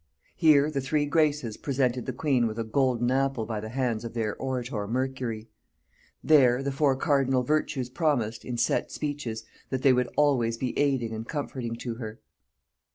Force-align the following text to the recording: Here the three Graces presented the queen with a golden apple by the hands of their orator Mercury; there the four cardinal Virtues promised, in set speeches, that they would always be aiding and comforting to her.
Here 0.35 0.71
the 0.71 0.81
three 0.81 1.05
Graces 1.05 1.57
presented 1.57 2.07
the 2.07 2.11
queen 2.11 2.47
with 2.47 2.57
a 2.57 2.63
golden 2.63 3.11
apple 3.11 3.45
by 3.45 3.59
the 3.59 3.69
hands 3.69 4.03
of 4.03 4.15
their 4.15 4.35
orator 4.37 4.87
Mercury; 4.87 5.47
there 6.23 6.63
the 6.63 6.71
four 6.71 6.95
cardinal 6.95 7.43
Virtues 7.43 7.87
promised, 7.87 8.43
in 8.43 8.57
set 8.57 8.91
speeches, 8.91 9.43
that 9.69 9.83
they 9.83 9.93
would 9.93 10.09
always 10.17 10.57
be 10.57 10.75
aiding 10.75 11.13
and 11.13 11.27
comforting 11.27 11.75
to 11.75 11.93
her. 11.97 12.19